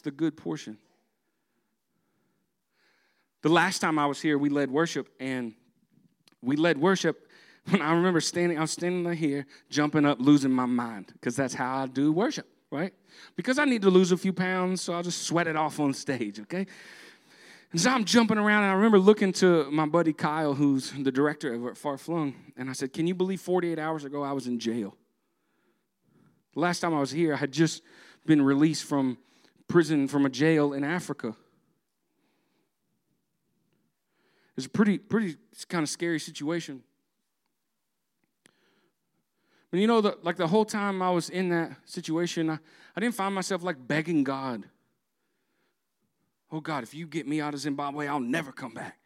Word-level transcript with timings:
the 0.00 0.10
good 0.10 0.36
portion. 0.36 0.78
The 3.42 3.48
last 3.48 3.80
time 3.80 3.98
I 3.98 4.06
was 4.06 4.20
here, 4.20 4.38
we 4.38 4.48
led 4.48 4.70
worship, 4.70 5.08
and 5.18 5.54
we 6.42 6.56
led 6.56 6.78
worship. 6.78 7.28
When 7.68 7.80
I 7.80 7.92
remember 7.94 8.20
standing, 8.20 8.58
I 8.58 8.62
was 8.62 8.72
standing 8.72 9.12
here, 9.12 9.46
jumping 9.70 10.04
up, 10.04 10.18
losing 10.20 10.50
my 10.50 10.66
mind, 10.66 11.12
because 11.12 11.36
that's 11.36 11.54
how 11.54 11.82
I 11.82 11.86
do 11.86 12.12
worship, 12.12 12.48
right? 12.70 12.92
Because 13.36 13.58
I 13.58 13.64
need 13.64 13.82
to 13.82 13.90
lose 13.90 14.10
a 14.10 14.16
few 14.16 14.32
pounds, 14.32 14.80
so 14.82 14.94
I'll 14.94 15.02
just 15.02 15.22
sweat 15.22 15.46
it 15.46 15.54
off 15.54 15.78
on 15.78 15.94
stage, 15.94 16.40
okay? 16.40 16.66
And 17.72 17.80
so 17.80 17.90
I'm 17.90 18.04
jumping 18.04 18.36
around, 18.36 18.64
and 18.64 18.72
I 18.72 18.74
remember 18.74 18.98
looking 18.98 19.32
to 19.34 19.70
my 19.70 19.86
buddy 19.86 20.12
Kyle, 20.12 20.54
who's 20.54 20.90
the 20.90 21.12
director 21.12 21.54
of 21.54 21.78
Far 21.78 21.96
Flung, 21.98 22.34
and 22.56 22.68
I 22.68 22.74
said, 22.74 22.92
Can 22.92 23.06
you 23.06 23.14
believe 23.14 23.40
48 23.40 23.78
hours 23.78 24.04
ago 24.04 24.22
I 24.22 24.32
was 24.32 24.46
in 24.46 24.58
jail? 24.58 24.96
The 26.54 26.60
last 26.60 26.80
time 26.80 26.94
I 26.94 27.00
was 27.00 27.10
here, 27.10 27.32
I 27.32 27.38
had 27.38 27.50
just 27.50 27.82
been 28.26 28.42
released 28.42 28.84
from 28.84 29.18
prison, 29.72 30.06
from 30.06 30.26
a 30.26 30.28
jail 30.28 30.74
in 30.74 30.84
Africa. 30.84 31.34
It's 34.54 34.66
a 34.66 34.68
pretty, 34.68 34.98
pretty 34.98 35.36
kind 35.66 35.82
of 35.82 35.88
scary 35.88 36.20
situation. 36.20 36.82
But 39.70 39.80
you 39.80 39.86
know, 39.86 40.02
the, 40.02 40.18
like 40.22 40.36
the 40.36 40.46
whole 40.46 40.66
time 40.66 41.00
I 41.00 41.10
was 41.10 41.30
in 41.30 41.48
that 41.48 41.72
situation, 41.86 42.50
I, 42.50 42.58
I 42.94 43.00
didn't 43.00 43.14
find 43.14 43.34
myself 43.34 43.62
like 43.62 43.76
begging 43.88 44.24
God. 44.24 44.64
Oh 46.50 46.60
God, 46.60 46.82
if 46.82 46.92
you 46.92 47.06
get 47.06 47.26
me 47.26 47.40
out 47.40 47.54
of 47.54 47.60
Zimbabwe, 47.60 48.08
I'll 48.08 48.20
never 48.20 48.52
come 48.52 48.74
back. 48.74 48.98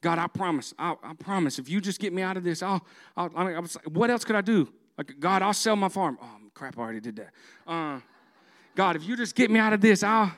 God, 0.00 0.18
I 0.18 0.26
promise, 0.26 0.72
I, 0.78 0.94
I 1.02 1.12
promise, 1.12 1.58
if 1.58 1.68
you 1.68 1.82
just 1.82 2.00
get 2.00 2.14
me 2.14 2.22
out 2.22 2.38
of 2.38 2.44
this, 2.44 2.62
I'll, 2.62 2.80
I'll 3.14 3.30
I 3.36 3.44
mean, 3.44 3.56
I 3.56 3.60
was, 3.60 3.76
what 3.92 4.10
else 4.10 4.24
could 4.24 4.36
I 4.36 4.40
do? 4.40 4.72
Like, 4.96 5.16
God, 5.20 5.42
I'll 5.42 5.52
sell 5.52 5.76
my 5.76 5.90
farm. 5.90 6.16
Oh, 6.20 6.38
crap, 6.54 6.78
I 6.78 6.80
already 6.80 7.00
did 7.00 7.16
that. 7.16 7.30
Uh, 7.66 8.00
God, 8.74 8.96
if 8.96 9.04
you 9.06 9.16
just 9.16 9.34
get 9.34 9.50
me 9.50 9.58
out 9.58 9.72
of 9.72 9.80
this, 9.80 10.02
I'll, 10.02 10.32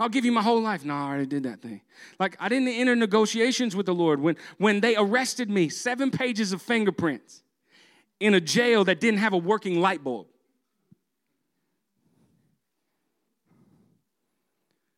I'll 0.00 0.08
give 0.08 0.24
you 0.24 0.32
my 0.32 0.42
whole 0.42 0.60
life. 0.60 0.84
No, 0.84 0.94
I 0.94 1.02
already 1.02 1.26
did 1.26 1.44
that 1.44 1.62
thing. 1.62 1.80
Like, 2.18 2.36
I 2.40 2.48
didn't 2.48 2.68
enter 2.68 2.96
negotiations 2.96 3.76
with 3.76 3.86
the 3.86 3.94
Lord. 3.94 4.20
When, 4.20 4.36
when 4.58 4.80
they 4.80 4.96
arrested 4.96 5.50
me, 5.50 5.68
seven 5.68 6.10
pages 6.10 6.52
of 6.52 6.60
fingerprints 6.60 7.42
in 8.18 8.34
a 8.34 8.40
jail 8.40 8.84
that 8.84 9.00
didn't 9.00 9.20
have 9.20 9.32
a 9.32 9.38
working 9.38 9.80
light 9.80 10.02
bulb. 10.02 10.26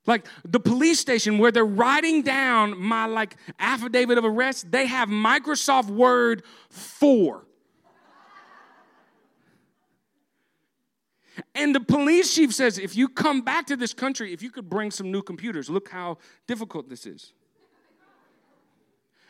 Like 0.06 0.26
the 0.42 0.58
police 0.58 0.98
station 0.98 1.36
where 1.36 1.52
they're 1.52 1.66
writing 1.66 2.22
down 2.22 2.80
my 2.80 3.04
like 3.04 3.36
affidavit 3.58 4.16
of 4.16 4.24
arrest, 4.24 4.70
they 4.70 4.86
have 4.86 5.10
Microsoft 5.10 5.90
Word 5.90 6.44
4. 6.70 7.44
And 11.58 11.74
the 11.74 11.80
police 11.80 12.32
chief 12.34 12.54
says, 12.54 12.78
if 12.78 12.96
you 12.96 13.08
come 13.08 13.42
back 13.42 13.66
to 13.66 13.76
this 13.76 13.92
country, 13.92 14.32
if 14.32 14.42
you 14.42 14.50
could 14.50 14.70
bring 14.70 14.92
some 14.92 15.10
new 15.10 15.22
computers, 15.22 15.68
look 15.68 15.88
how 15.88 16.18
difficult 16.46 16.88
this 16.88 17.04
is. 17.04 17.32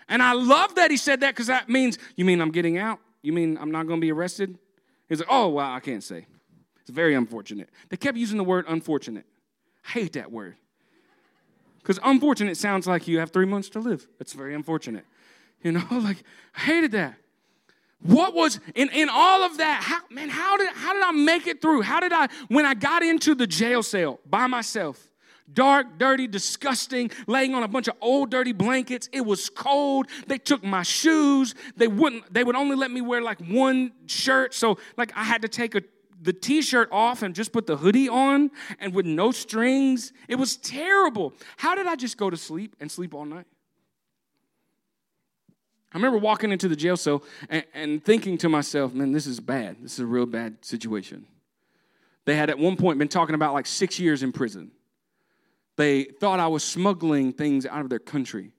And 0.08 0.22
I 0.22 0.32
love 0.32 0.74
that 0.74 0.90
he 0.90 0.96
said 0.96 1.20
that 1.20 1.34
because 1.34 1.46
that 1.46 1.68
means, 1.68 1.98
you 2.16 2.24
mean 2.24 2.40
I'm 2.40 2.50
getting 2.50 2.76
out? 2.76 2.98
You 3.22 3.32
mean 3.32 3.58
I'm 3.58 3.70
not 3.70 3.86
going 3.86 3.98
to 3.98 4.04
be 4.04 4.12
arrested? 4.12 4.58
He's 5.08 5.20
like, 5.20 5.28
oh, 5.30 5.48
well, 5.48 5.70
I 5.70 5.80
can't 5.80 6.04
say. 6.04 6.26
It's 6.82 6.90
very 6.90 7.14
unfortunate. 7.14 7.70
They 7.88 7.96
kept 7.96 8.16
using 8.16 8.36
the 8.36 8.44
word 8.44 8.66
unfortunate. 8.68 9.24
I 9.86 9.90
hate 9.90 10.12
that 10.14 10.30
word. 10.30 10.56
Because 11.78 11.98
unfortunate 12.04 12.58
sounds 12.58 12.86
like 12.86 13.08
you 13.08 13.18
have 13.18 13.30
three 13.30 13.46
months 13.46 13.70
to 13.70 13.80
live. 13.80 14.06
It's 14.20 14.34
very 14.34 14.54
unfortunate. 14.54 15.04
You 15.62 15.72
know, 15.72 15.84
like, 15.90 16.22
I 16.54 16.60
hated 16.60 16.92
that. 16.92 17.16
What 18.00 18.34
was 18.34 18.60
in, 18.74 18.90
in 18.90 19.08
all 19.10 19.42
of 19.42 19.58
that? 19.58 19.82
How, 19.82 20.00
man, 20.10 20.28
how 20.28 20.56
did, 20.56 20.70
how 20.70 20.92
did 20.92 21.02
I 21.02 21.10
make 21.10 21.46
it 21.46 21.60
through? 21.60 21.82
How 21.82 22.00
did 22.00 22.12
I, 22.12 22.28
when 22.48 22.64
I 22.64 22.74
got 22.74 23.02
into 23.02 23.34
the 23.34 23.46
jail 23.46 23.82
cell 23.82 24.20
by 24.24 24.46
myself, 24.46 25.08
dark, 25.52 25.98
dirty, 25.98 26.26
disgusting, 26.26 27.10
laying 27.26 27.54
on 27.54 27.62
a 27.62 27.68
bunch 27.68 27.88
of 27.88 27.94
old 28.00 28.30
dirty 28.30 28.52
blankets. 28.52 29.08
It 29.12 29.22
was 29.22 29.48
cold. 29.48 30.06
They 30.26 30.38
took 30.38 30.62
my 30.62 30.82
shoes. 30.82 31.54
They 31.76 31.88
wouldn't, 31.88 32.32
they 32.32 32.44
would 32.44 32.56
only 32.56 32.76
let 32.76 32.90
me 32.90 33.00
wear 33.00 33.22
like 33.22 33.40
one 33.40 33.92
shirt. 34.06 34.54
So 34.54 34.78
like 34.96 35.12
I 35.16 35.24
had 35.24 35.42
to 35.42 35.48
take 35.48 35.74
a 35.74 35.82
the 36.20 36.32
t-shirt 36.32 36.88
off 36.90 37.22
and 37.22 37.32
just 37.32 37.52
put 37.52 37.68
the 37.68 37.76
hoodie 37.76 38.08
on 38.08 38.50
and 38.80 38.92
with 38.92 39.06
no 39.06 39.30
strings. 39.30 40.12
It 40.26 40.34
was 40.34 40.56
terrible. 40.56 41.32
How 41.56 41.76
did 41.76 41.86
I 41.86 41.94
just 41.94 42.16
go 42.16 42.28
to 42.28 42.36
sleep 42.36 42.74
and 42.80 42.90
sleep 42.90 43.14
all 43.14 43.24
night? 43.24 43.46
I 45.92 45.96
remember 45.96 46.18
walking 46.18 46.52
into 46.52 46.68
the 46.68 46.76
jail 46.76 46.96
cell 46.96 47.22
and, 47.48 47.64
and, 47.72 48.04
thinking 48.04 48.36
to 48.38 48.48
myself, 48.48 48.92
man, 48.92 49.12
this 49.12 49.26
is 49.26 49.40
bad. 49.40 49.76
This 49.80 49.94
is 49.94 50.00
a 50.00 50.06
real 50.06 50.26
bad 50.26 50.62
situation. 50.64 51.26
They 52.26 52.36
had 52.36 52.50
at 52.50 52.58
one 52.58 52.76
point 52.76 52.98
been 52.98 53.08
talking 53.08 53.34
about 53.34 53.54
like 53.54 53.64
six 53.64 53.98
years 53.98 54.22
in 54.22 54.32
prison. 54.32 54.70
They 55.76 56.04
thought 56.04 56.40
I 56.40 56.48
was 56.48 56.62
smuggling 56.62 57.32
things 57.32 57.64
out 57.64 57.80
of 57.80 57.88
their 57.88 58.00
country. 58.00 58.52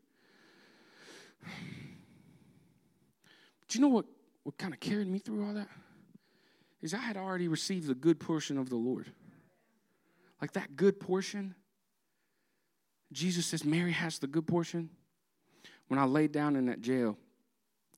Do 3.67 3.77
you 3.77 3.81
know 3.81 3.89
what, 3.89 4.05
what 4.43 4.57
kind 4.57 4.73
of 4.73 4.79
carried 4.79 5.07
me 5.07 5.19
through 5.19 5.45
all 5.45 5.53
that? 5.53 5.67
Is 6.81 6.95
I 6.95 6.97
had 6.97 7.15
already 7.15 7.47
received 7.47 7.85
the 7.87 7.93
good 7.93 8.19
portion 8.19 8.57
of 8.57 8.69
the 8.69 8.75
Lord. 8.75 9.11
Like 10.41 10.53
that 10.53 10.75
good 10.75 10.99
portion. 10.99 11.53
Jesus 13.11 13.45
says, 13.45 13.63
Mary 13.63 13.91
has 13.91 14.17
the 14.17 14.27
good 14.27 14.47
portion. 14.47 14.89
When 15.89 15.99
I 15.99 16.05
laid 16.05 16.31
down 16.31 16.55
in 16.55 16.67
that 16.67 16.81
jail, 16.81 17.17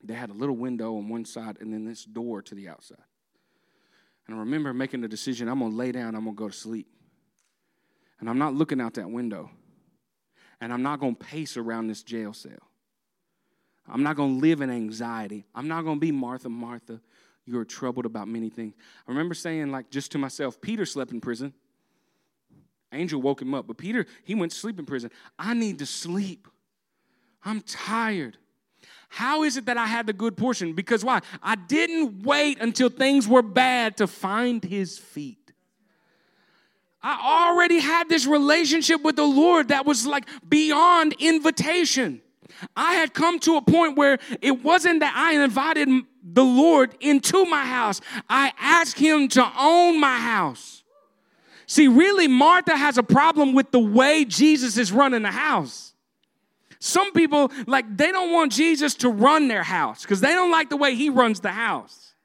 they 0.04 0.16
had 0.16 0.30
a 0.30 0.34
little 0.34 0.56
window 0.56 0.98
on 0.98 1.10
one 1.10 1.26
side 1.26 1.58
and 1.62 1.72
then 1.72 1.86
this 1.86 2.04
door 2.04 2.42
to 2.42 2.56
the 2.56 2.68
outside. 2.68 2.98
And 4.26 4.36
I 4.36 4.40
remember 4.40 4.74
making 4.74 5.02
the 5.02 5.08
decision 5.08 5.48
I'm 5.48 5.60
going 5.60 5.72
to 5.72 5.78
lay 5.78 5.92
down, 5.92 6.16
I'm 6.16 6.24
going 6.24 6.36
to 6.36 6.40
go 6.40 6.48
to 6.48 6.56
sleep. 6.56 6.88
And 8.20 8.30
I'm 8.30 8.38
not 8.38 8.54
looking 8.54 8.80
out 8.80 8.96
that 8.96 9.10
window. 9.10 9.52
And 10.62 10.72
I'm 10.72 10.84
not 10.84 11.00
going 11.00 11.16
to 11.16 11.24
pace 11.24 11.58
around 11.58 11.88
this 11.88 12.02
jail 12.02 12.34
cell. 12.34 12.52
I'm 13.88 14.04
not 14.04 14.16
going 14.16 14.36
to 14.36 14.42
live 14.42 14.62
in 14.62 14.70
anxiety. 14.70 15.46
I'm 15.54 15.68
not 15.68 15.84
going 15.84 15.98
to 15.98 16.00
be 16.00 16.12
Martha, 16.12 16.50
Martha. 16.50 17.02
You're 17.46 17.66
troubled 17.66 18.06
about 18.06 18.28
many 18.28 18.50
things. 18.50 18.76
I 19.08 19.12
remember 19.12 19.34
saying, 19.34 19.72
like, 19.72 19.90
just 19.90 20.12
to 20.14 20.18
myself, 20.18 20.62
Peter 20.62 20.86
slept 20.86 21.12
in 21.12 21.20
prison. 21.20 21.54
Angel 22.94 23.22
woke 23.22 23.42
him 23.42 23.54
up, 23.54 23.68
but 23.68 23.78
Peter, 23.78 24.06
he 24.24 24.36
went 24.36 24.52
to 24.52 24.58
sleep 24.58 24.78
in 24.78 24.86
prison. 24.86 25.10
I 25.40 25.54
need 25.54 25.80
to 25.80 25.86
sleep. 25.86 26.48
I'm 27.44 27.62
tired. 27.62 28.38
How 29.10 29.44
is 29.44 29.58
it 29.58 29.66
that 29.66 29.78
I 29.78 29.88
had 29.88 30.08
the 30.08 30.14
good 30.14 30.38
portion? 30.38 30.74
Because 30.74 31.04
why? 31.04 31.22
I 31.44 31.56
didn't 31.56 32.24
wait 32.24 32.60
until 32.62 32.90
things 32.90 33.28
were 33.28 33.42
bad 33.42 33.98
to 33.98 34.08
find 34.08 34.64
his 34.64 34.98
feet. 34.98 35.38
I 37.04 37.50
already 37.50 37.80
had 37.80 38.10
this 38.10 38.26
relationship 38.26 39.02
with 39.02 39.16
the 39.16 39.26
Lord 39.26 39.70
that 39.70 39.86
was 39.86 40.06
like 40.06 40.28
beyond 40.48 41.16
invitation. 41.20 42.22
I 42.76 42.94
had 42.94 43.14
come 43.14 43.40
to 43.40 43.58
a 43.58 43.62
point 43.62 43.98
where 43.98 44.20
it 44.42 44.64
wasn't 44.64 45.00
that 45.00 45.14
I 45.16 45.44
invited 45.44 45.90
the 46.24 46.44
Lord 46.44 46.96
into 47.00 47.46
my 47.46 47.66
house, 47.66 48.02
I 48.30 48.54
asked 48.60 49.00
Him 49.00 49.28
to 49.30 49.52
own 49.58 50.00
my 50.00 50.18
house. 50.18 50.84
See, 51.66 51.88
really, 51.88 52.28
Martha 52.28 52.76
has 52.76 52.98
a 52.98 53.04
problem 53.04 53.54
with 53.54 53.72
the 53.72 53.80
way 53.80 54.26
Jesus 54.26 54.78
is 54.78 54.92
running 54.92 55.24
the 55.24 55.32
house. 55.32 55.91
Some 56.84 57.14
people, 57.14 57.52
like, 57.68 57.96
they 57.96 58.12
don't 58.12 58.32
want 58.32 58.52
Jesus 58.52 58.96
to 58.96 59.10
run 59.10 59.48
their 59.48 59.62
house 59.62 60.02
because 60.02 60.20
they 60.20 60.34
don't 60.34 60.50
like 60.50 60.72
the 60.72 60.78
way 60.78 60.96
he 60.96 61.12
runs 61.12 61.40
the 61.40 61.52
house. 61.52 62.16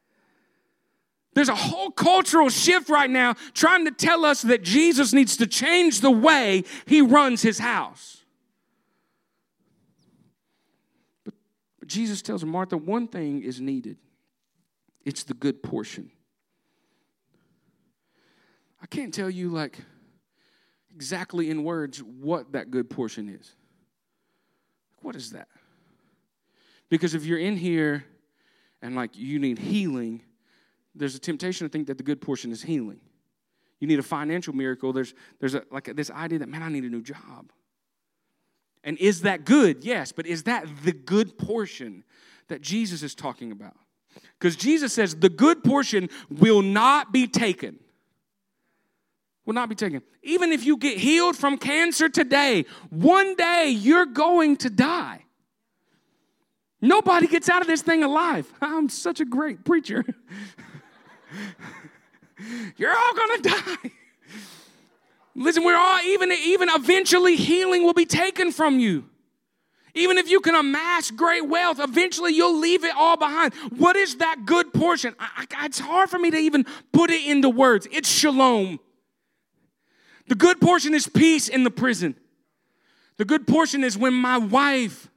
There's 1.35 1.51
a 1.51 1.55
whole 1.55 1.91
cultural 1.91 2.49
shift 2.49 2.89
right 2.89 3.11
now 3.11 3.35
trying 3.53 3.85
to 3.85 3.91
tell 3.91 4.25
us 4.25 4.41
that 4.41 4.63
Jesus 4.63 5.13
needs 5.13 5.37
to 5.37 5.47
change 5.47 6.01
the 6.01 6.11
way 6.11 6.65
he 6.87 7.03
runs 7.03 7.43
his 7.43 7.59
house. 7.59 8.25
But, 11.23 11.35
but 11.79 11.89
Jesus 11.89 12.23
tells 12.23 12.43
Martha 12.43 12.79
one 12.79 13.09
thing 13.09 13.43
is 13.43 13.61
needed 13.61 13.99
it's 15.05 15.23
the 15.25 15.35
good 15.35 15.63
portion. 15.63 16.11
I 18.83 18.87
can't 18.87 19.13
tell 19.13 19.29
you, 19.29 19.51
like, 19.51 19.79
exactly 20.95 21.51
in 21.51 21.63
words 21.63 22.03
what 22.03 22.53
that 22.53 22.71
good 22.71 22.89
portion 22.89 23.29
is. 23.29 23.55
What 25.07 25.15
is 25.15 25.31
that? 25.31 25.47
Because 26.89 27.15
if 27.15 27.25
you're 27.25 27.39
in 27.39 27.57
here 27.57 28.05
and 28.83 28.97
like 28.97 29.17
you 29.17 29.39
need 29.39 29.57
healing, 29.57 30.21
there's 30.97 31.15
a 31.15 31.21
temptation 31.21 31.65
to 31.65 31.71
think 31.71 31.87
that 31.87 31.97
the 31.97 32.03
good 32.03 32.21
portion 32.21 32.51
is 32.51 32.61
healing. 32.61 32.99
You 33.79 33.87
need 33.87 34.01
a 34.01 34.03
financial 34.03 34.53
miracle. 34.53 34.93
There's 34.93 35.15
there's 35.39 35.55
a, 35.55 35.63
like 35.71 35.95
this 35.95 36.11
idea 36.11 36.41
that 36.41 36.49
man, 36.49 36.65
I 36.65 36.71
need 36.71 36.83
a 36.83 36.89
new 36.89 37.03
job. 37.03 37.53
And 38.83 38.99
is 38.99 39.21
that 39.21 39.45
good? 39.45 39.85
Yes, 39.85 40.11
but 40.11 40.27
is 40.27 40.43
that 40.43 40.67
the 40.83 40.93
good 40.93 41.39
portion 41.39 42.03
that 42.49 42.61
Jesus 42.61 43.05
is 43.05 43.15
talking 43.15 43.53
about? 43.53 43.77
Because 44.41 44.57
Jesus 44.57 44.93
says 44.93 45.15
the 45.15 45.29
good 45.29 45.63
portion 45.63 46.11
will 46.29 46.63
not 46.63 47.13
be 47.13 47.29
taken 47.29 47.79
will 49.47 49.55
not 49.55 49.71
be 49.71 49.75
taken. 49.75 50.03
Even 50.23 50.53
if 50.53 50.65
you 50.65 50.77
get 50.77 50.99
healed 50.99 51.37
from 51.37 51.57
cancer 51.57 52.09
today, 52.09 52.67
one 52.91 53.37
day 53.37 53.71
you're 53.71 54.05
going 54.05 54.57
to 54.59 54.69
die. 54.69 55.23
Nobody 56.83 57.29
gets 57.29 57.49
out 57.49 57.63
of 57.63 57.69
this 57.69 57.81
thing 57.81 58.05
alive. 58.05 58.53
I'm 58.61 58.91
such 58.91 59.21
a 59.21 59.25
great 59.25 59.65
preacher. 59.65 60.05
you're 62.77 62.95
all 62.95 63.15
going 63.15 63.43
to 63.43 63.49
die. 63.49 63.91
Listen, 65.37 65.65
we're 65.65 65.77
all 65.77 66.01
even 66.03 66.33
even 66.33 66.69
eventually 66.71 67.37
healing 67.37 67.85
will 67.85 67.95
be 67.95 68.07
taken 68.07 68.53
from 68.53 68.79
you. 68.79 69.05
Even 69.95 70.19
if 70.19 70.31
you 70.31 70.41
can 70.41 70.55
amass 70.55 71.11
great 71.11 71.47
wealth, 71.47 71.79
eventually 71.81 72.33
you'll 72.33 72.59
leave 72.59 72.85
it 72.85 72.95
all 72.97 73.17
behind. 73.17 73.55
What 73.77 73.97
is 73.97 74.17
that 74.17 74.45
good 74.45 74.75
portion? 74.75 75.15
I, 75.19 75.47
I, 75.57 75.67
it's 75.67 75.79
hard 75.79 76.11
for 76.11 76.19
me 76.19 76.31
to 76.31 76.37
even 76.37 76.67
put 76.93 77.11
it 77.11 77.27
into 77.27 77.49
words. 77.49 77.89
It's 77.91 78.09
shalom. 78.09 78.79
The 80.29 80.35
good 80.35 80.61
portion 80.61 80.95
is 80.95 81.07
peace 81.07 81.49
in 81.49 81.65
the 81.65 81.71
prison. 81.71 82.17
The 83.17 83.25
good 83.25 83.47
portion 83.47 83.85
is 83.85 83.97
when 83.97 84.13
my 84.15 84.39
wife 84.39 85.09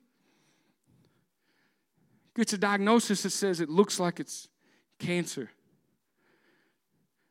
gets 2.35 2.53
a 2.53 2.57
diagnosis 2.57 3.23
that 3.23 3.31
says 3.31 3.59
it 3.59 3.69
looks 3.69 3.99
like 3.99 4.19
it's 4.19 4.47
cancer. 4.99 5.49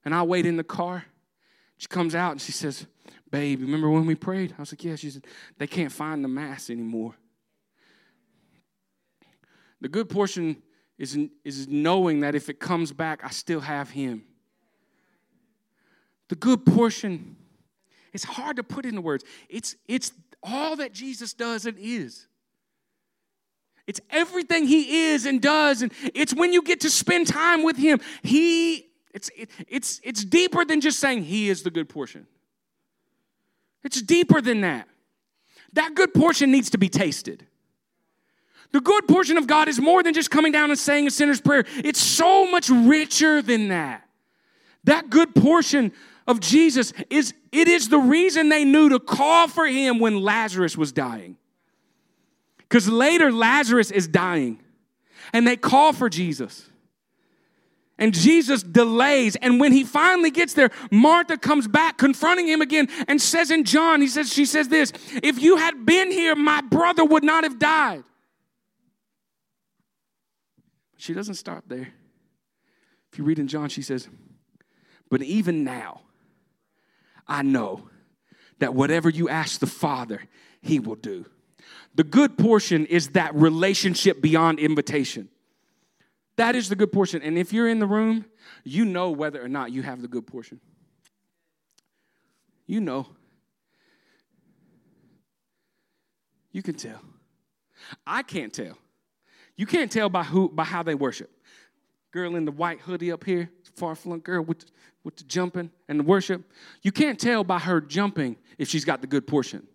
And 0.04 0.14
I 0.14 0.22
wait 0.22 0.46
in 0.46 0.56
the 0.56 0.64
car. 0.64 1.04
She 1.78 1.86
comes 1.86 2.14
out 2.14 2.32
and 2.32 2.40
she 2.40 2.52
says, 2.52 2.86
Babe, 3.30 3.60
remember 3.60 3.90
when 3.90 4.06
we 4.06 4.14
prayed? 4.14 4.54
I 4.58 4.62
was 4.62 4.72
like, 4.72 4.84
Yeah. 4.84 4.96
She 4.96 5.10
said, 5.10 5.26
They 5.58 5.66
can't 5.66 5.92
find 5.92 6.24
the 6.24 6.28
mass 6.28 6.70
anymore. 6.70 7.14
The 9.80 9.88
good 9.88 10.08
portion 10.08 10.62
is, 10.98 11.16
is 11.44 11.68
knowing 11.68 12.20
that 12.20 12.34
if 12.34 12.48
it 12.48 12.58
comes 12.58 12.92
back, 12.92 13.20
I 13.22 13.30
still 13.30 13.60
have 13.60 13.90
Him. 13.90 14.24
The 16.28 16.34
good 16.34 16.66
portion, 16.66 17.36
it's 18.12 18.24
hard 18.24 18.56
to 18.56 18.62
put 18.62 18.84
into 18.86 19.00
words. 19.00 19.24
It's, 19.48 19.76
it's 19.86 20.12
all 20.42 20.76
that 20.76 20.92
Jesus 20.92 21.34
does 21.34 21.66
and 21.66 21.76
is. 21.78 22.26
It's 23.86 24.00
everything 24.10 24.66
he 24.66 25.06
is 25.06 25.24
and 25.24 25.40
does, 25.40 25.80
and 25.80 25.92
it's 26.14 26.34
when 26.34 26.52
you 26.52 26.62
get 26.62 26.80
to 26.80 26.90
spend 26.90 27.26
time 27.26 27.62
with 27.62 27.78
him. 27.78 28.00
He, 28.22 28.86
it's, 29.14 29.30
it, 29.36 29.50
it's, 29.66 30.00
it's 30.04 30.24
deeper 30.24 30.64
than 30.64 30.82
just 30.82 30.98
saying 30.98 31.24
he 31.24 31.48
is 31.48 31.62
the 31.62 31.70
good 31.70 31.88
portion. 31.88 32.26
It's 33.82 34.02
deeper 34.02 34.42
than 34.42 34.60
that. 34.60 34.88
That 35.72 35.94
good 35.94 36.12
portion 36.12 36.50
needs 36.50 36.70
to 36.70 36.78
be 36.78 36.88
tasted. 36.88 37.46
The 38.72 38.80
good 38.80 39.08
portion 39.08 39.38
of 39.38 39.46
God 39.46 39.68
is 39.68 39.80
more 39.80 40.02
than 40.02 40.12
just 40.12 40.30
coming 40.30 40.52
down 40.52 40.70
and 40.70 40.78
saying 40.78 41.06
a 41.06 41.10
sinner's 41.10 41.40
prayer. 41.40 41.64
It's 41.76 42.00
so 42.00 42.50
much 42.50 42.68
richer 42.68 43.40
than 43.40 43.68
that. 43.68 44.06
That 44.84 45.08
good 45.08 45.34
portion 45.34 45.92
of 46.28 46.38
Jesus 46.38 46.92
is 47.10 47.34
it 47.50 47.66
is 47.66 47.88
the 47.88 47.98
reason 47.98 48.50
they 48.50 48.64
knew 48.64 48.90
to 48.90 49.00
call 49.00 49.48
for 49.48 49.66
him 49.66 49.98
when 49.98 50.20
Lazarus 50.20 50.76
was 50.76 50.92
dying. 50.92 51.36
Cuz 52.68 52.88
later 52.88 53.32
Lazarus 53.32 53.90
is 53.90 54.06
dying 54.06 54.62
and 55.32 55.46
they 55.46 55.56
call 55.56 55.92
for 55.92 56.08
Jesus. 56.08 56.70
And 58.00 58.14
Jesus 58.14 58.62
delays. 58.62 59.34
And 59.36 59.58
when 59.58 59.72
he 59.72 59.82
finally 59.82 60.30
gets 60.30 60.54
there, 60.54 60.70
Martha 60.92 61.36
comes 61.36 61.66
back, 61.66 61.98
confronting 61.98 62.46
him 62.46 62.60
again, 62.60 62.88
and 63.08 63.20
says 63.20 63.50
in 63.50 63.64
John, 63.64 64.00
he 64.00 64.06
says, 64.06 64.32
she 64.32 64.46
says 64.46 64.68
this, 64.68 64.92
if 65.20 65.42
you 65.42 65.56
had 65.56 65.84
been 65.84 66.12
here, 66.12 66.36
my 66.36 66.60
brother 66.60 67.04
would 67.04 67.24
not 67.24 67.42
have 67.42 67.58
died. 67.58 68.04
She 70.96 71.12
doesn't 71.12 71.34
stop 71.34 71.64
there. 71.66 71.92
If 73.12 73.18
you 73.18 73.24
read 73.24 73.40
in 73.40 73.48
John, 73.48 73.68
she 73.68 73.82
says, 73.82 74.08
But 75.10 75.22
even 75.22 75.64
now, 75.64 76.02
I 77.28 77.42
know 77.42 77.88
that 78.58 78.74
whatever 78.74 79.08
you 79.08 79.28
ask 79.28 79.60
the 79.60 79.66
Father, 79.66 80.22
He 80.60 80.78
will 80.78 80.96
do. 80.96 81.26
The 81.94 82.04
good 82.04 82.38
portion 82.38 82.86
is 82.86 83.10
that 83.10 83.34
relationship 83.34 84.20
beyond 84.20 84.58
invitation. 84.58 85.28
That 86.36 86.54
is 86.54 86.68
the 86.68 86.76
good 86.76 86.92
portion. 86.92 87.22
And 87.22 87.36
if 87.36 87.52
you're 87.52 87.68
in 87.68 87.80
the 87.80 87.86
room, 87.86 88.24
you 88.64 88.84
know 88.84 89.10
whether 89.10 89.42
or 89.42 89.48
not 89.48 89.72
you 89.72 89.82
have 89.82 90.00
the 90.00 90.08
good 90.08 90.26
portion. 90.26 90.60
You 92.66 92.80
know. 92.80 93.08
You 96.52 96.62
can 96.62 96.74
tell. 96.74 97.00
I 98.06 98.22
can't 98.22 98.52
tell. 98.52 98.78
You 99.56 99.66
can't 99.66 99.90
tell 99.90 100.08
by 100.08 100.22
who 100.22 100.48
by 100.48 100.64
how 100.64 100.82
they 100.82 100.94
worship. 100.94 101.30
Girl 102.12 102.36
in 102.36 102.44
the 102.44 102.52
white 102.52 102.80
hoodie 102.80 103.12
up 103.12 103.24
here, 103.24 103.50
far 103.74 103.94
flung 103.94 104.20
girl 104.20 104.42
with 104.42 104.64
with 105.08 105.16
the 105.16 105.24
jumping 105.24 105.70
and 105.88 105.98
the 105.98 106.04
worship. 106.04 106.42
You 106.82 106.92
can't 106.92 107.18
tell 107.18 107.42
by 107.42 107.58
her 107.60 107.80
jumping 107.80 108.36
if 108.58 108.68
she's 108.68 108.84
got 108.84 109.00
the 109.00 109.06
good 109.06 109.26
portion. 109.26 109.66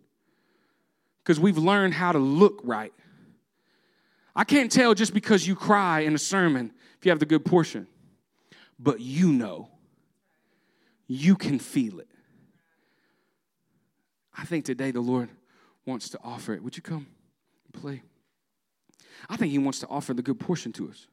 Because 1.24 1.40
we've 1.40 1.58
learned 1.58 1.96
how 1.96 2.12
to 2.12 2.20
look 2.20 2.62
right. 2.64 2.94
I 4.36 4.44
can't 4.44 4.72
tell 4.72 4.94
just 4.94 5.12
because 5.12 5.48
you 5.48 5.56
cry 5.56 6.02
in 6.02 6.14
a 6.14 6.20
sermon 6.20 6.72
if 7.00 7.06
you 7.08 7.10
have 7.10 7.18
the 7.18 7.26
good 7.26 7.46
portion. 7.46 7.88
But 8.78 9.00
you 9.00 9.34
know. 9.34 9.70
You 11.08 11.36
can 11.36 11.58
feel 11.58 12.00
it. 12.00 12.08
I 14.38 14.46
think 14.46 14.66
today 14.66 14.92
the 14.92 15.02
Lord 15.02 15.30
wants 15.84 16.10
to 16.10 16.20
offer 16.24 16.54
it. 16.54 16.62
Would 16.62 16.78
you 16.78 16.84
come 16.84 17.08
and 17.66 17.82
play? 17.82 18.04
I 19.28 19.36
think 19.36 19.52
He 19.52 19.58
wants 19.58 19.80
to 19.80 19.88
offer 19.88 20.14
the 20.14 20.22
good 20.22 20.40
portion 20.40 20.72
to 20.74 20.90
us. 20.90 21.08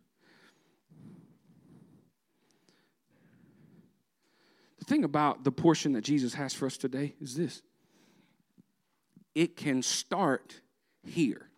Thing 4.91 5.05
about 5.05 5.45
the 5.45 5.53
portion 5.53 5.93
that 5.93 6.03
Jesus 6.03 6.35
has 6.35 6.53
for 6.53 6.67
us 6.67 6.77
today 6.77 7.15
is 7.21 7.37
this 7.37 7.63
it 9.35 9.57
can 9.57 9.83
start 9.83 10.61
here, 11.05 11.49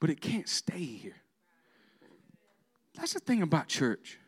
but 0.00 0.10
it 0.10 0.20
can't 0.20 0.48
stay 0.48 0.82
here. 0.82 1.16
That's 2.96 3.14
the 3.14 3.20
thing 3.20 3.40
about 3.40 3.68
church. 3.68 4.18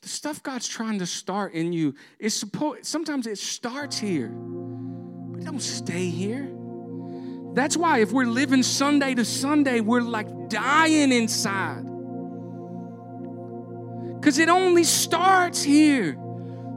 The 0.00 0.08
stuff 0.08 0.42
God's 0.42 0.66
trying 0.66 1.00
to 1.00 1.06
start 1.06 1.52
in 1.52 1.74
you 1.74 1.94
is 2.18 2.32
supposed 2.32 2.86
sometimes 2.86 3.26
it 3.26 3.38
starts 3.38 3.98
here, 3.98 4.28
but 4.28 5.44
don't 5.44 5.60
stay 5.60 6.08
here. 6.08 6.50
That's 7.52 7.76
why 7.76 7.98
if 7.98 8.10
we're 8.10 8.24
living 8.24 8.62
Sunday 8.62 9.14
to 9.14 9.24
Sunday, 9.24 9.80
we're 9.80 10.00
like 10.00 10.48
dying 10.48 11.12
inside. 11.12 11.95
Because 14.26 14.40
it 14.40 14.48
only 14.48 14.82
starts 14.82 15.62
here. 15.62 16.16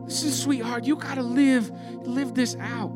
Listen, 0.04 0.30
sweetheart, 0.30 0.84
you 0.84 0.96
got 0.96 1.16
to 1.16 1.24
live, 1.24 1.72
live 2.06 2.36
this 2.36 2.56
out. 2.58 2.92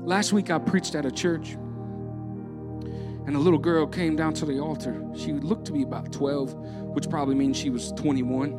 Last 0.00 0.32
week 0.32 0.48
I 0.48 0.58
preached 0.58 0.94
at 0.94 1.04
a 1.04 1.10
church, 1.10 1.50
and 1.50 3.36
a 3.36 3.38
little 3.38 3.58
girl 3.58 3.86
came 3.86 4.16
down 4.16 4.32
to 4.32 4.46
the 4.46 4.60
altar. 4.60 5.04
She 5.14 5.34
looked 5.34 5.66
to 5.66 5.72
be 5.72 5.82
about 5.82 6.10
12, 6.10 6.54
which 6.94 7.10
probably 7.10 7.34
means 7.34 7.58
she 7.58 7.68
was 7.68 7.92
21. 7.92 8.54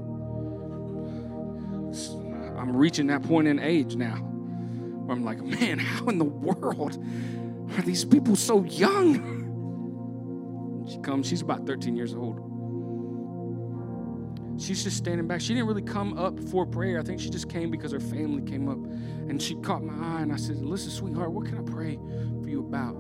I'm 2.56 2.78
reaching 2.78 3.08
that 3.08 3.24
point 3.24 3.48
in 3.48 3.58
age 3.58 3.96
now 3.96 4.18
where 4.18 5.18
I'm 5.18 5.26
like, 5.26 5.42
man, 5.42 5.80
how 5.80 6.06
in 6.10 6.20
the 6.20 6.26
world 6.26 7.04
are 7.76 7.82
these 7.82 8.06
people 8.06 8.36
so 8.36 8.64
young? 8.66 9.34
She 10.88 11.00
comes, 11.00 11.26
she's 11.26 11.42
about 11.42 11.66
13 11.66 11.96
years 11.96 12.14
old. 12.14 12.57
She's 14.58 14.84
just 14.84 14.98
standing 14.98 15.28
back. 15.28 15.42
She 15.42 15.54
didn't 15.54 15.68
really 15.68 15.82
come 15.82 16.18
up 16.18 16.40
for 16.50 16.66
prayer. 16.66 17.00
I 17.00 17.04
think 17.04 17.22
she 17.22 17.30
just 17.30 17.50
came 17.50 17.70
because 17.70 17.92
her 17.92 18.00
family 18.00 18.42
came 18.42 18.68
up. 18.70 18.78
And 18.78 19.42
she 19.42 19.56
caught 19.62 19.84
my 19.84 19.94
eye 19.94 20.22
and 20.22 20.34
I 20.34 20.38
said, 20.38 20.58
Listen, 20.58 20.92
sweetheart, 20.92 21.32
what 21.32 21.46
can 21.46 21.58
I 21.58 21.62
pray 21.62 22.00
for 22.42 22.50
you 22.50 22.62
about? 22.62 22.96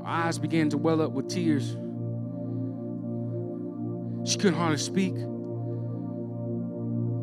Her 0.00 0.06
eyes 0.06 0.38
began 0.38 0.70
to 0.70 0.78
well 0.78 1.00
up 1.02 1.12
with 1.12 1.28
tears. 1.28 1.76
She 4.28 4.38
couldn't 4.38 4.58
hardly 4.58 4.78
speak. 4.78 5.14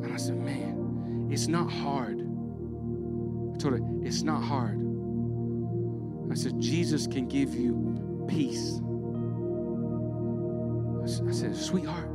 And 0.03 0.13
I 0.13 0.17
said, 0.17 0.37
Man, 0.37 1.29
it's 1.31 1.47
not 1.47 1.69
hard. 1.71 2.19
I 2.19 3.57
told 3.57 3.73
her, 3.73 3.81
It's 4.01 4.23
not 4.23 4.41
hard. 4.41 4.81
I 6.31 6.35
said, 6.35 6.59
Jesus 6.59 7.07
can 7.07 7.27
give 7.27 7.55
you 7.55 8.25
peace. 8.27 8.81
I 11.05 11.31
said, 11.31 11.55
sweetheart, 11.55 12.09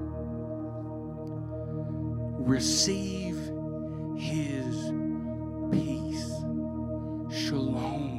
receive 2.40 3.37
his 4.16 4.92
peace. 5.70 6.26
Shalom. 7.30 8.18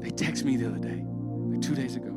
They 0.00 0.10
texted 0.10 0.44
me 0.44 0.56
the 0.56 0.68
other 0.68 0.78
day, 0.78 1.04
like 1.04 1.60
two 1.60 1.74
days 1.74 1.96
ago. 1.96 2.16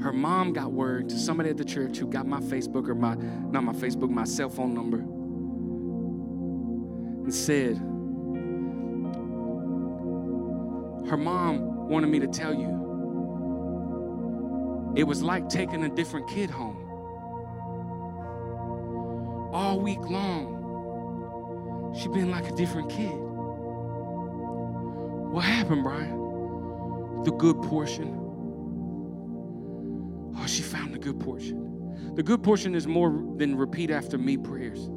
Her 0.00 0.12
mom 0.12 0.52
got 0.52 0.72
word 0.72 1.08
to 1.08 1.18
somebody 1.18 1.48
at 1.50 1.56
the 1.56 1.64
church 1.64 1.96
who 1.96 2.06
got 2.06 2.26
my 2.26 2.40
Facebook 2.40 2.88
or 2.88 2.94
my, 2.94 3.14
not 3.14 3.64
my 3.64 3.72
Facebook, 3.72 4.10
my 4.10 4.24
cell 4.24 4.50
phone 4.50 4.74
number, 4.74 4.98
and 7.24 7.34
said, 7.34 7.78
her 11.08 11.16
mom 11.16 11.88
wanted 11.88 12.08
me 12.08 12.18
to 12.20 12.26
tell 12.26 12.54
you 12.54 12.82
it 14.96 15.04
was 15.04 15.22
like 15.22 15.48
taking 15.48 15.84
a 15.84 15.88
different 15.88 16.28
kid 16.28 16.50
home. 16.50 16.83
All 19.54 19.78
week 19.78 20.00
long, 20.10 21.94
she 21.96 22.08
been 22.08 22.28
like 22.32 22.50
a 22.50 22.54
different 22.56 22.90
kid. 22.90 23.14
What 25.30 25.44
happened, 25.44 25.84
Brian? 25.84 27.22
The 27.22 27.30
good 27.30 27.62
portion. 27.62 28.20
Oh, 30.36 30.46
she 30.46 30.62
found 30.62 30.92
the 30.92 30.98
good 30.98 31.20
portion. 31.20 32.14
The 32.16 32.22
good 32.24 32.42
portion 32.42 32.74
is 32.74 32.88
more 32.88 33.10
than 33.36 33.54
repeat 33.54 33.92
after 33.92 34.18
me 34.18 34.36
prayers. 34.36 34.90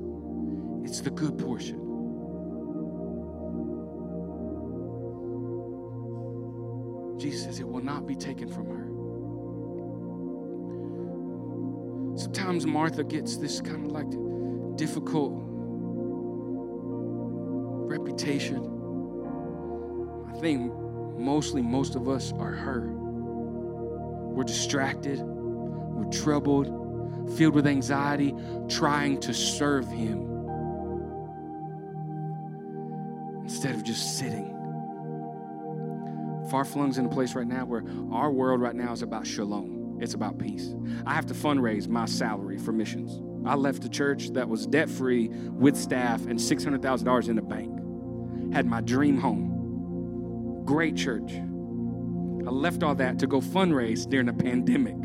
It's 0.84 1.02
the 1.02 1.12
good 1.12 1.38
portion. 1.38 1.78
Jesus 7.20 7.44
says 7.44 7.60
it 7.60 7.68
will 7.68 7.84
not 7.84 8.08
be 8.08 8.16
taken 8.16 8.48
from 8.48 8.66
her. 8.70 8.88
Sometimes 12.18 12.66
Martha 12.66 13.04
gets 13.04 13.38
this 13.38 13.62
kind 13.62 13.86
of 13.86 13.92
like 13.92 14.10
difficult 14.78 15.34
reputation. 17.90 18.64
I 20.30 20.40
think 20.40 20.72
mostly 21.18 21.62
most 21.62 21.96
of 21.96 22.08
us 22.08 22.32
are 22.34 22.52
hurt. 22.52 22.92
We're 22.92 24.44
distracted, 24.44 25.20
we're 25.20 26.12
troubled, 26.12 26.68
filled 27.38 27.56
with 27.56 27.66
anxiety, 27.66 28.36
trying 28.70 29.20
to 29.22 29.34
serve 29.34 29.88
Him 29.88 30.28
instead 33.42 33.74
of 33.74 33.84
just 33.84 34.20
sitting. 34.20 34.54
Far 36.52 36.64
flung's 36.64 37.00
in 37.00 37.08
a 37.08 37.10
place 37.10 37.34
right 37.34 37.48
now 37.48 37.66
where 37.66 37.84
our 38.12 38.32
world 38.32 38.62
right 38.62 38.76
now 38.76 38.94
is 38.94 39.02
about 39.02 39.26
shalom. 39.26 39.98
It's 40.00 40.14
about 40.14 40.38
peace. 40.38 40.76
I 41.06 41.16
have 41.16 41.26
to 41.26 41.34
fundraise 41.34 41.88
my 41.88 42.06
salary 42.06 42.60
for 42.60 42.72
missions. 42.72 43.20
I 43.48 43.56
left 43.56 43.84
a 43.86 43.90
church 43.90 44.30
that 44.32 44.50
was 44.50 44.68
debt 44.68 44.90
free 44.90 45.30
with 45.30 45.78
staff 45.78 46.26
and 46.26 46.38
$600,000 46.38 47.30
in 47.30 47.36
the 47.36 47.42
bank. 47.42 48.54
Had 48.54 48.66
my 48.66 48.82
dream 48.82 49.18
home. 49.20 50.64
Great 50.66 50.96
church. 50.96 51.32
I 51.32 52.50
left 52.50 52.84
all 52.84 52.96
that 52.96 53.20
to 53.20 53.28
go 53.28 53.40
fundraise 53.42 54.08
during 54.10 54.30
a 54.30 54.34
pandemic. 54.34 54.96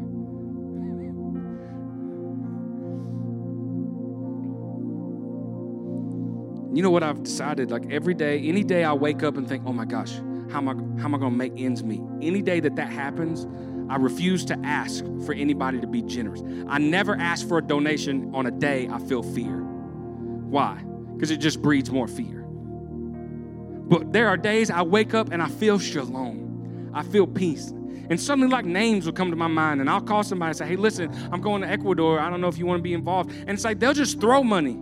You 6.75 6.83
know 6.83 6.91
what 6.91 7.03
I've 7.03 7.23
decided? 7.23 7.71
Like 7.71 7.91
every 7.91 8.15
day, 8.15 8.41
any 8.41 8.65
day 8.65 8.83
I 8.83 8.93
wake 8.93 9.23
up 9.23 9.37
and 9.37 9.47
think, 9.47 9.65
oh 9.67 9.73
my 9.73 9.85
gosh, 9.85 10.15
how 10.51 10.59
am 10.59 10.69
I, 10.69 11.01
how 11.01 11.07
am 11.07 11.15
I 11.15 11.19
going 11.19 11.33
to 11.33 11.39
make 11.39 11.53
ends 11.57 11.85
meet? 11.85 12.01
Any 12.21 12.43
day 12.43 12.61
that 12.61 12.77
that 12.77 12.91
happens, 12.91 13.47
I 13.93 13.97
refuse 13.97 14.43
to 14.47 14.59
ask 14.65 15.05
for 15.27 15.35
anybody 15.35 15.79
to 15.79 15.87
be 15.87 16.01
generous. 16.01 16.43
I 16.67 16.79
never 16.79 17.15
ask 17.15 17.47
for 17.47 17.59
a 17.59 17.63
donation 17.63 18.35
on 18.35 18.47
a 18.47 18.51
day 18.51 18.89
I 18.91 18.99
feel 18.99 19.23
fear. 19.23 19.59
Why? 19.59 20.83
Because 21.13 21.31
it 21.31 21.37
just 21.37 21.61
breeds 21.61 21.91
more 21.91 22.09
fear. 22.09 22.43
But 22.47 24.15
there 24.15 24.29
are 24.29 24.39
days 24.39 24.71
I 24.71 24.81
wake 24.81 25.13
up 25.13 25.31
and 25.31 25.43
I 25.43 25.49
feel 25.49 25.79
shalom. 25.79 26.91
I 26.95 27.03
feel 27.03 27.27
peace. 27.27 27.69
And 28.09 28.19
suddenly, 28.19 28.49
like 28.49 28.65
names 28.65 29.05
will 29.05 29.13
come 29.13 29.29
to 29.29 29.37
my 29.37 29.47
mind, 29.47 29.83
and 29.83 29.91
I'll 29.91 30.01
call 30.01 30.23
somebody 30.23 30.49
and 30.49 30.57
say, 30.57 30.67
Hey, 30.67 30.77
listen, 30.77 31.15
I'm 31.31 31.43
going 31.43 31.61
to 31.61 31.69
Ecuador. 31.69 32.19
I 32.19 32.31
don't 32.31 32.41
know 32.41 32.49
if 32.49 32.57
you 32.57 32.65
want 32.65 32.79
to 32.79 32.83
be 32.83 32.95
involved. 32.95 33.31
And 33.31 33.51
it's 33.51 33.65
like 33.65 33.79
they'll 33.79 33.93
just 33.93 34.23
throw 34.23 34.43
money. 34.43 34.79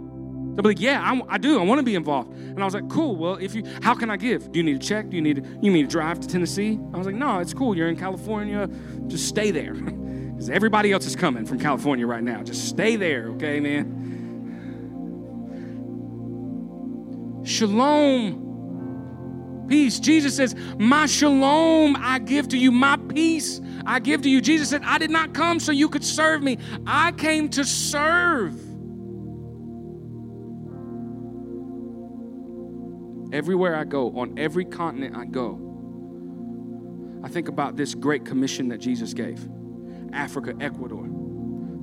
They'll 0.60 0.74
be 0.74 0.74
like, 0.74 0.82
"Yeah, 0.82 1.00
I'm, 1.02 1.22
i 1.26 1.38
do. 1.38 1.58
I 1.58 1.62
want 1.62 1.78
to 1.78 1.82
be 1.82 1.94
involved." 1.94 2.36
And 2.36 2.60
I 2.60 2.66
was 2.66 2.74
like, 2.74 2.86
"Cool. 2.90 3.16
Well, 3.16 3.36
if 3.36 3.54
you, 3.54 3.64
how 3.80 3.94
can 3.94 4.10
I 4.10 4.18
give? 4.18 4.52
Do 4.52 4.58
you 4.58 4.62
need 4.62 4.76
a 4.76 4.78
check? 4.78 5.08
Do 5.08 5.16
you 5.16 5.22
need? 5.22 5.46
you 5.62 5.72
need 5.72 5.84
to 5.84 5.88
drive 5.88 6.20
to 6.20 6.28
Tennessee?" 6.28 6.78
I 6.92 6.98
was 6.98 7.06
like, 7.06 7.14
"No, 7.14 7.38
it's 7.38 7.54
cool. 7.54 7.74
You're 7.74 7.88
in 7.88 7.96
California. 7.96 8.68
Just 9.06 9.26
stay 9.26 9.50
there, 9.52 9.72
because 9.74 10.50
everybody 10.50 10.92
else 10.92 11.06
is 11.06 11.16
coming 11.16 11.46
from 11.46 11.58
California 11.58 12.06
right 12.06 12.22
now. 12.22 12.42
Just 12.42 12.68
stay 12.68 12.96
there, 12.96 13.28
okay, 13.28 13.58
man." 13.58 13.96
Shalom, 17.42 18.44
peace. 19.66 19.98
Jesus 19.98 20.36
says, 20.36 20.54
"My 20.76 21.06
shalom 21.06 21.96
I 21.98 22.18
give 22.18 22.48
to 22.48 22.58
you. 22.58 22.70
My 22.70 22.98
peace 22.98 23.62
I 23.86 23.98
give 23.98 24.20
to 24.22 24.28
you." 24.28 24.42
Jesus 24.42 24.68
said, 24.68 24.82
"I 24.84 24.98
did 24.98 25.10
not 25.10 25.32
come 25.32 25.58
so 25.58 25.72
you 25.72 25.88
could 25.88 26.04
serve 26.04 26.42
me. 26.42 26.58
I 26.86 27.12
came 27.12 27.48
to 27.50 27.64
serve." 27.64 28.69
Everywhere 33.32 33.76
I 33.76 33.84
go, 33.84 34.08
on 34.18 34.38
every 34.38 34.64
continent 34.64 35.16
I 35.16 35.24
go, 35.24 35.58
I 37.22 37.28
think 37.28 37.48
about 37.48 37.76
this 37.76 37.94
great 37.94 38.24
commission 38.24 38.68
that 38.68 38.78
Jesus 38.78 39.14
gave 39.14 39.46
Africa, 40.12 40.54
Ecuador, 40.60 41.04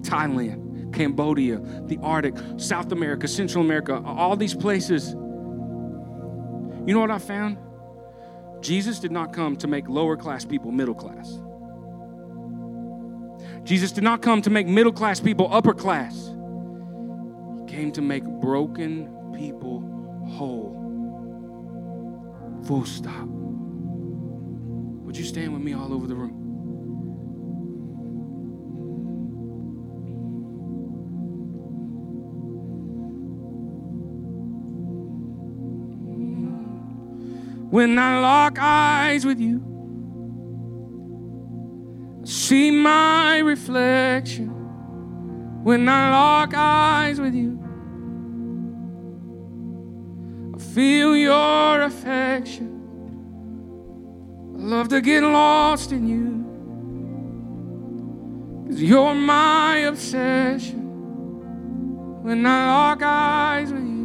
Thailand, 0.01 0.93
Cambodia, 0.93 1.59
the 1.85 1.97
Arctic, 2.01 2.35
South 2.57 2.91
America, 2.91 3.27
Central 3.27 3.63
America, 3.63 4.01
all 4.05 4.35
these 4.35 4.53
places. 4.53 5.11
You 5.11 6.93
know 6.93 6.99
what 6.99 7.11
I 7.11 7.19
found? 7.19 7.57
Jesus 8.61 8.99
did 8.99 9.11
not 9.11 9.33
come 9.33 9.55
to 9.57 9.67
make 9.67 9.87
lower 9.87 10.17
class 10.17 10.43
people 10.43 10.71
middle 10.71 10.95
class. 10.95 11.39
Jesus 13.63 13.91
did 13.91 14.03
not 14.03 14.21
come 14.21 14.41
to 14.41 14.49
make 14.49 14.65
middle 14.65 14.93
class 14.93 15.19
people 15.19 15.47
upper 15.51 15.73
class. 15.73 16.15
He 16.15 17.65
came 17.65 17.91
to 17.93 18.01
make 18.01 18.23
broken 18.23 19.33
people 19.37 19.81
whole. 20.29 20.86
Full 22.67 22.85
stop. 22.85 23.25
Would 25.05 25.15
you 25.17 25.23
stand 25.23 25.53
with 25.53 25.61
me 25.61 25.71
all 25.71 25.93
over 25.93 26.05
the 26.05 26.15
room? 26.15 26.33
When 37.71 37.97
I 37.97 38.19
lock 38.19 38.57
eyes 38.59 39.25
with 39.25 39.39
you, 39.39 39.63
I 42.21 42.25
see 42.25 42.71
my 42.71 43.37
reflection. 43.37 44.49
When 45.63 45.87
I 45.87 46.11
lock 46.11 46.53
eyes 46.53 47.21
with 47.21 47.33
you, 47.33 47.66
feel 50.77 51.17
your 51.17 51.81
affection. 51.81 52.69
I 54.55 54.59
love 54.59 54.89
to 54.89 55.01
get 55.01 55.23
lost 55.23 55.91
in 55.91 56.07
you. 56.07 56.27
Cause 58.67 58.79
you're 58.79 59.15
my 59.15 59.77
obsession. 59.91 60.83
When 62.21 62.45
I 62.45 62.67
lock 62.67 63.01
eyes 63.01 63.73
with 63.73 63.81
you. 63.81 63.96